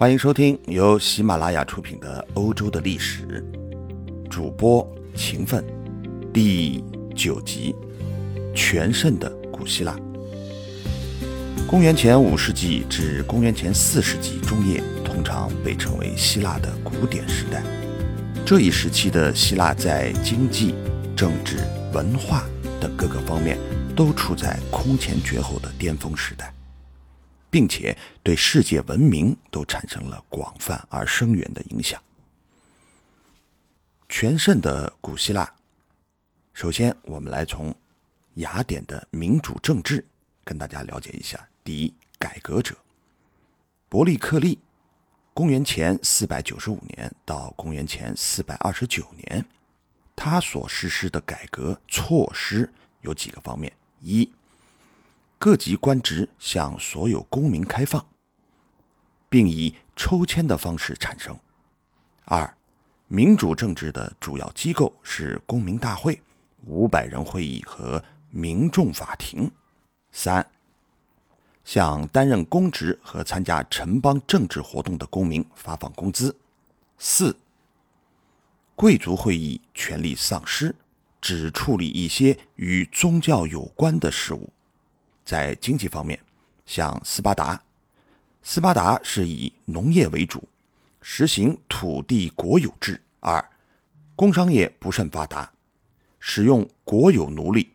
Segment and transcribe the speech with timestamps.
[0.00, 3.44] 欢迎收听由喜马拉雅出品的《欧洲的历史》，
[4.30, 5.62] 主播勤奋，
[6.32, 6.82] 第
[7.14, 7.74] 九集：
[8.54, 9.94] 全盛的古希腊。
[11.66, 17.62] 公元前五世纪至公元前四世纪中叶，通常被称为希腊的古典时代。
[18.46, 20.74] 这一时期的希腊在经济、
[21.14, 21.58] 政治、
[21.92, 22.46] 文化
[22.80, 23.58] 等各个方面
[23.94, 26.50] 都处在空前绝后的巅峰时代。
[27.50, 32.00] 并且对世界文明都产生了广泛而深远的影响。
[34.08, 35.52] 全盛的古希腊，
[36.52, 37.74] 首先我们来从
[38.34, 40.04] 雅典的民主政治
[40.44, 41.48] 跟大家了解一下。
[41.62, 42.76] 第一，改革者
[43.88, 44.58] 伯利克利，
[45.34, 49.44] 公元前四百九十五年到公元前四百二十九年，
[50.16, 54.30] 他所实施的改革措施有几个方面：一。
[55.40, 58.06] 各级官职向所有公民开放，
[59.30, 61.34] 并以抽签的方式产生。
[62.26, 62.54] 二，
[63.08, 66.20] 民主政治的主要机构是公民大会、
[66.66, 69.50] 五百人会议和民众法庭。
[70.12, 70.46] 三，
[71.64, 76.36] 向担任公职和参加城邦政治活动的公民发放工资。
[76.98, 77.34] 四，
[78.76, 80.76] 贵族会议权力丧失，
[81.18, 84.52] 只处理一些与宗教有关的事务。
[85.30, 86.18] 在经济方面，
[86.66, 87.62] 像斯巴达，
[88.42, 90.42] 斯巴达是以农业为主，
[91.00, 93.00] 实行土地国有制。
[93.20, 93.48] 二，
[94.16, 95.48] 工商业不甚发达，
[96.18, 97.70] 使用国有奴隶，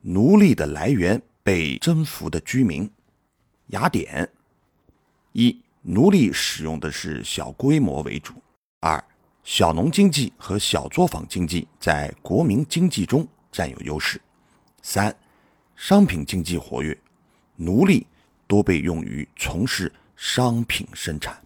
[0.00, 2.88] 奴隶的来源被征服的居民。
[3.70, 4.30] 雅典，
[5.32, 8.34] 一奴隶使用的是小规模为主。
[8.78, 9.04] 二，
[9.42, 14.20] 小农经济和小作坊经济在国民经济中占有优势。
[14.82, 15.12] 三。
[15.82, 16.96] 商品经济活跃，
[17.56, 18.06] 奴隶
[18.46, 21.44] 多被用于从事商品生产。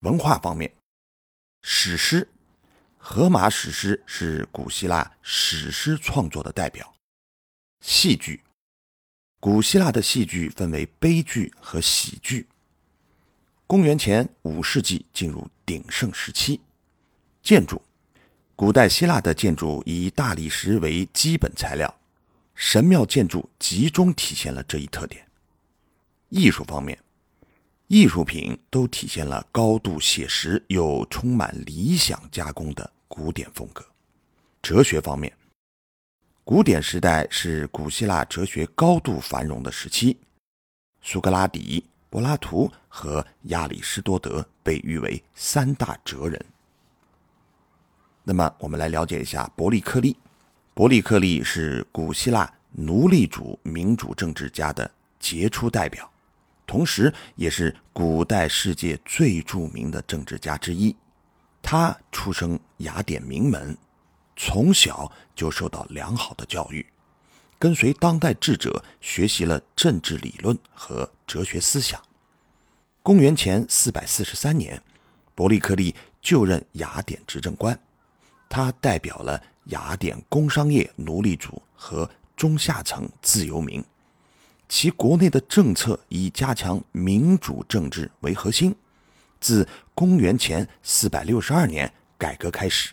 [0.00, 0.74] 文化方面，
[1.62, 2.26] 史诗，
[2.98, 6.92] 荷马史诗是古希腊史诗创作的代表。
[7.80, 8.42] 戏剧，
[9.38, 12.48] 古希腊的戏剧分为悲剧和喜剧。
[13.68, 16.60] 公元前五世纪进入鼎盛时期。
[17.40, 17.80] 建筑，
[18.56, 22.01] 古代希腊的建筑以大理石为基本材料。
[22.64, 25.26] 神庙建筑集中体现了这一特点。
[26.28, 26.96] 艺术方面，
[27.88, 33.84] 艺术品都体现了高度写实又充满理想加工的古典风格。
[34.62, 35.36] 哲学方面，
[36.44, 40.16] 古典时代是古希腊哲学高度繁荣的时期。
[41.02, 46.40] 苏格拉底、柏拉图和亚里士多德被誉为三大哲人。
[48.22, 50.16] 那么，我们来了解一下伯利克利。
[50.74, 54.90] 伯利克利是古希腊奴隶主民主政治家的
[55.20, 56.10] 杰出代表，
[56.66, 60.96] 同时也是古代世界最著名的政治家之一。
[61.60, 63.76] 他出生雅典名门，
[64.34, 66.86] 从小就受到良好的教育，
[67.58, 72.00] 跟随当代智者学习了政治理论和哲学思想。
[73.02, 74.82] 公元前四百四十三年，
[75.34, 77.78] 伯利克利就任雅典执政官，
[78.48, 79.42] 他代表了。
[79.66, 83.84] 雅典工商业奴隶主和中下层自由民，
[84.68, 88.74] 其国内的政策以加强民主政治为核心。
[89.40, 92.92] 自公元前四百六十二年改革开始，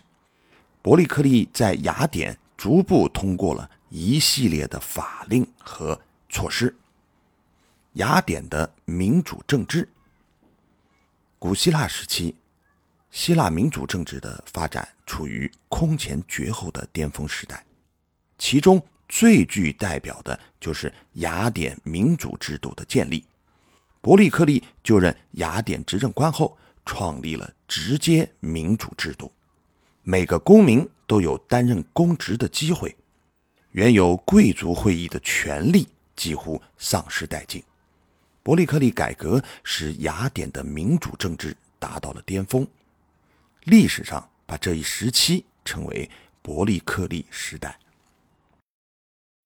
[0.82, 6.76] 伯利克利在雅典逐步通过了一系列的法令和措施。
[7.94, 9.88] 雅典的民主政治，
[11.38, 12.36] 古希腊时期。
[13.10, 17.64] 希腊民主政治的发展处于空前绝后的巅峰时代，
[18.38, 23.24] 其中最具代表的就是雅典民主制度的建立。
[24.00, 26.56] 伯利克利就任雅典执政官后，
[26.86, 29.30] 创立了直接民主制度，
[30.02, 32.96] 每个公民都有担任公职的机会，
[33.72, 37.62] 原有贵族会议的权力几乎丧失殆尽。
[38.42, 42.66] 伯利克利改革使雅典的民主政治达到了巅峰。
[43.64, 46.10] 历史上把这一时期称为
[46.42, 47.78] 伯利克利时代。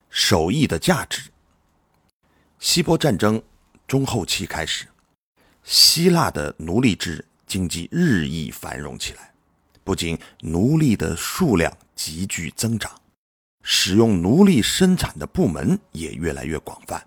[0.09, 1.31] 手艺的价值。
[2.61, 3.43] 希波战争
[3.87, 4.87] 中后期开始，
[5.63, 9.35] 希腊的奴隶制经济日益繁荣起来，
[9.83, 12.91] 不仅奴隶的数量急剧增长，
[13.63, 17.05] 使用奴隶生产的部门也越来越广泛，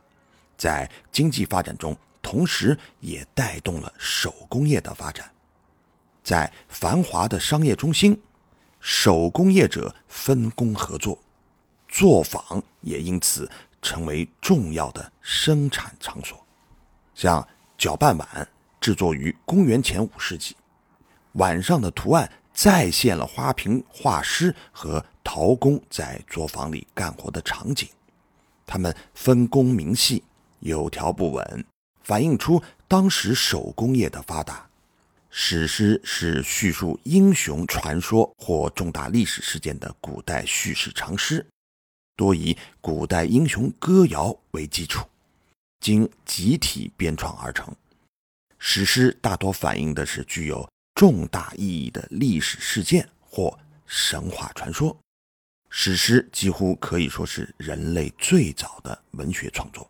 [0.58, 5.34] 在经济发展中，同时也带动了手工业的发展。
[6.28, 8.22] 在繁华的商业中心，
[8.82, 11.18] 手工业者分工合作，
[11.88, 13.50] 作坊也因此
[13.82, 16.38] 成为重要的生产场所。
[17.16, 17.48] 像
[17.78, 18.46] 搅拌碗、
[18.82, 20.54] 制作于公元前五世纪。
[21.32, 27.88] 碗上的图案再现了花瓶画师和陶工在作坊里干活的场景，
[28.66, 30.22] 他们分工明细，
[30.60, 31.64] 有条不紊，
[32.04, 34.67] 反映出当时手工业的发达。
[35.40, 41.46] 史诗是叙述英雄传说或重大历史事件的古代叙事长诗，
[42.16, 45.08] 多以古代英雄歌谣为基础，
[45.80, 47.72] 经集体编创而成。
[48.58, 53.56] 史诗大多反映的是具有重大意义的历史事件或
[53.86, 54.98] 神话传说。
[55.70, 59.88] 史诗几乎可以说是人类最早的文学创作，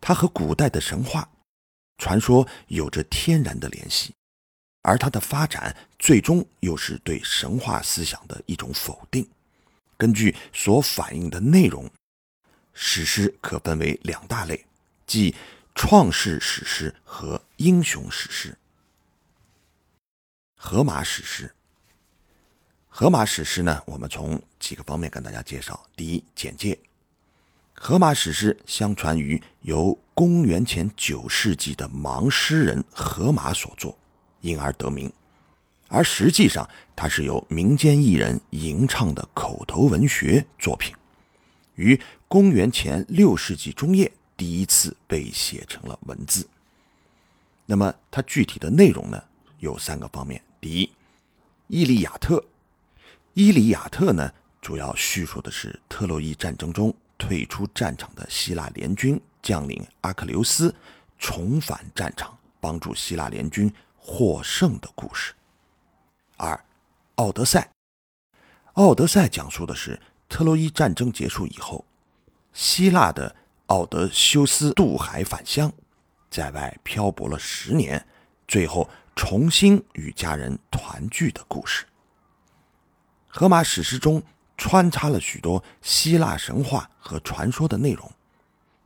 [0.00, 1.28] 它和古代的神话
[1.98, 4.14] 传说有着天然的联系，
[4.82, 9.26] 而它的发展最终又是对神话思想的一种否定。
[9.96, 11.88] 根据所反映的内容，
[12.74, 14.66] 史诗可分为两大类，
[15.06, 15.34] 即
[15.74, 18.58] 创世史诗和英雄史诗。
[20.56, 21.54] 荷马史诗。
[22.88, 25.86] 荷马史诗呢，我们从几个方面跟大家介绍。
[25.96, 26.78] 第一，简介。
[27.72, 33.98] 荷马史诗相传于由公元前九世纪的盲诗人荷马所作，
[34.42, 35.10] 因而得名。
[35.88, 40.94] 而实际上，它是由民间艺人吟唱的口头文学作品，
[41.74, 46.48] 于公元前六世纪中叶第一次被写成了文字。
[47.66, 49.22] 那么，它具体的内容呢，
[49.58, 50.42] 有三个方面。
[50.60, 50.86] 第一，
[51.68, 52.36] 《伊利亚特》。
[53.34, 60.74] 《伊利亚特》呢，主要叙述的是特洛伊战争中退出战场的希腊联军将领阿克琉斯
[61.18, 63.72] 重返战场，帮助希腊联军
[64.04, 65.32] 获胜的故事。
[66.36, 66.54] 二，
[67.14, 67.60] 《奥德赛》。
[68.72, 71.84] 《奥德赛》讲述的是特洛伊战争结束以后，
[72.52, 75.72] 希腊的奥德修斯渡海返乡，
[76.28, 78.04] 在外漂泊了十年，
[78.48, 81.86] 最后重新与家人团聚的故事。
[83.28, 84.20] 荷马史诗中
[84.58, 88.10] 穿插了许多希腊神话和传说的内容，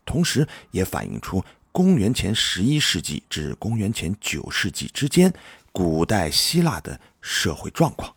[0.05, 1.43] 同时也反映出
[1.77, 5.31] 公元前十一世纪至公元前九世纪之间
[5.73, 8.17] 古代希腊的社会状况，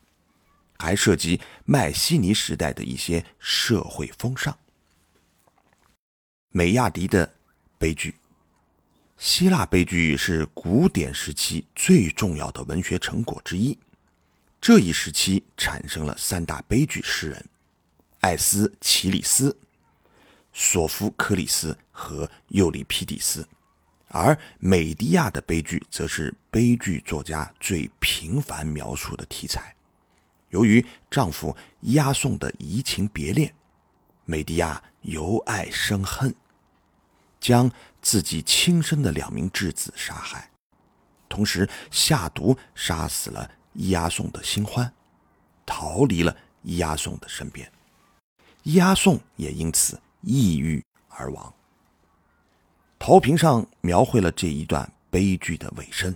[0.78, 4.58] 还涉及迈锡尼时代的一些社会风尚。
[6.52, 7.30] 美亚迪的
[7.78, 8.16] 悲剧，
[9.18, 13.78] 希腊悲剧是古典时期最重要的文学成果之一。
[14.62, 17.46] 这一时期产生了三大悲剧诗人：
[18.22, 19.58] 艾斯奇里斯、
[20.54, 23.46] 索福克里斯和尤里皮底斯。
[24.08, 29.76] 而美狄亚的悲剧则是悲剧作家最频繁描述的题材。
[30.50, 33.54] 由于丈夫押送的移情别恋，
[34.26, 36.34] 美狄亚由爱生恨，
[37.40, 40.50] 将自己亲生的两名质子杀害，
[41.28, 43.52] 同时下毒杀死了。
[43.74, 44.92] 伊阿宋的新欢
[45.64, 47.72] 逃离了伊阿宋的身边，
[48.64, 51.54] 伊阿宋也因此抑郁而亡。
[53.00, 56.14] 陶瓶上描绘了这一段悲剧的尾声：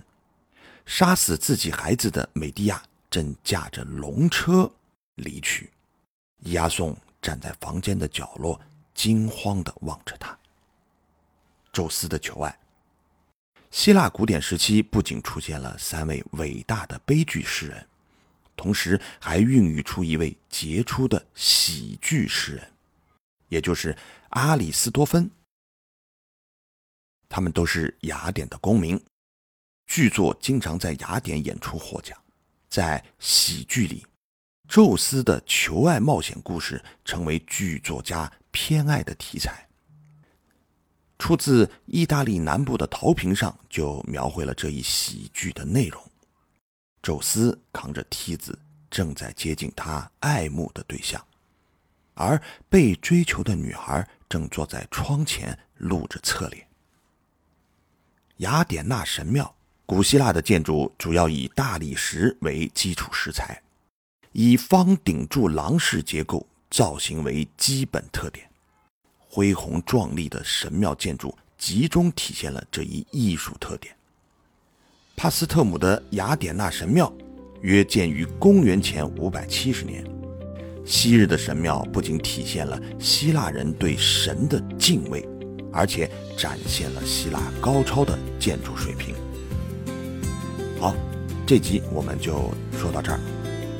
[0.85, 4.69] 杀死自己孩子的美狄亚正驾着龙车
[5.15, 5.71] 离去，
[6.41, 8.59] 押送站在房间的角落，
[8.93, 10.37] 惊慌地望着他。
[11.71, 12.59] 宙斯的求爱。
[13.71, 17.87] 希腊古典时期不仅出现了三位伟大的悲剧诗人，
[18.55, 22.71] 同时还孕育出一位杰出的喜剧诗人，
[23.47, 23.97] 也就是
[24.29, 25.31] 阿里斯多芬。
[27.35, 29.03] 他们都是雅典的公民，
[29.87, 32.15] 剧作经常在雅典演出获奖。
[32.69, 34.05] 在喜剧里，
[34.67, 39.67] 宙斯的求爱冒险故事成为剧作家偏爱的题材。
[41.17, 45.99] 出自意大利南部的陶瓶上，就描绘了这一喜剧的内容：
[47.01, 48.55] 宙斯扛着梯子，
[48.91, 51.19] 正在接近他爱慕的对象，
[52.13, 56.67] 而被追求的女孩正坐在窗前露着侧脸。
[58.37, 59.53] 雅典娜神庙，
[59.85, 63.61] 古希腊的建筑主要以大理石为基础石材，
[64.31, 68.49] 以方顶柱廊式结构造型为基本特点。
[69.29, 73.95] 恢宏壮丽的神庙建筑集中体现了这一艺术特点。
[75.15, 77.13] 帕斯特姆的雅典娜神庙
[77.61, 80.03] 约建于公元前五百七十年。
[80.83, 85.25] 昔日的神庙不仅体现了希腊人对神的敬畏，
[85.73, 89.15] 而且展现了希腊高超的建筑水平。
[90.79, 90.95] 好，
[91.45, 93.19] 这集我们就说到这儿。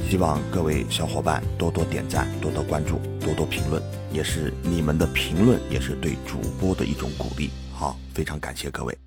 [0.10, 3.82] 希望各位小伙伴多多点赞，多多关注，多多评论，
[4.12, 7.50] 也是你们的评论，也是对主播的一种鼓励。
[7.72, 8.98] 好，非常感谢各位。